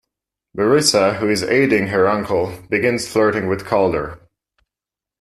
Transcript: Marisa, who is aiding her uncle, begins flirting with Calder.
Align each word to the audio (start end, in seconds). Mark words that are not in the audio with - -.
Marisa, 0.57 1.17
who 1.19 1.29
is 1.29 1.43
aiding 1.43 1.89
her 1.89 2.07
uncle, 2.07 2.57
begins 2.71 3.07
flirting 3.07 3.47
with 3.47 3.65
Calder. 3.67 4.19